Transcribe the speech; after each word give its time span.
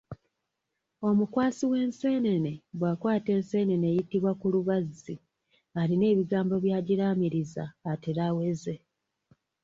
Omukwasi 1.09 1.63
w’enseenene 1.71 2.53
bw’akwata 2.77 3.29
enseenene 3.37 3.85
eyitibwa 3.91 4.31
kulubazzi 4.41 5.15
alina 5.79 6.05
ebigambo 6.13 6.55
by'agiraamiriza 6.63 7.63
atere 7.91 8.21
aweze. 8.29 8.75